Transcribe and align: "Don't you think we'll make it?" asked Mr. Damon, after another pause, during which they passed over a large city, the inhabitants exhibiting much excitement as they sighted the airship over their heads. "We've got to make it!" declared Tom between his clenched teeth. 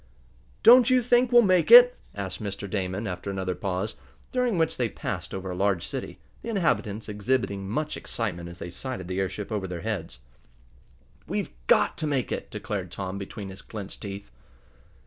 "Don't 0.63 0.89
you 0.89 1.03
think 1.03 1.31
we'll 1.31 1.43
make 1.43 1.69
it?" 1.69 1.95
asked 2.15 2.41
Mr. 2.41 2.67
Damon, 2.67 3.05
after 3.05 3.29
another 3.29 3.53
pause, 3.53 3.93
during 4.31 4.57
which 4.57 4.77
they 4.77 4.89
passed 4.89 5.31
over 5.31 5.51
a 5.51 5.55
large 5.55 5.85
city, 5.85 6.17
the 6.41 6.49
inhabitants 6.49 7.07
exhibiting 7.07 7.69
much 7.69 7.95
excitement 7.95 8.49
as 8.49 8.57
they 8.57 8.71
sighted 8.71 9.07
the 9.07 9.19
airship 9.19 9.51
over 9.51 9.67
their 9.67 9.81
heads. 9.81 10.21
"We've 11.27 11.51
got 11.67 11.99
to 11.99 12.07
make 12.07 12.31
it!" 12.31 12.49
declared 12.49 12.89
Tom 12.89 13.19
between 13.19 13.49
his 13.49 13.61
clenched 13.61 14.01
teeth. 14.01 14.31